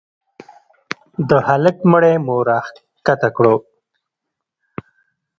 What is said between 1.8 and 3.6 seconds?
مړى مو راکښته کړ.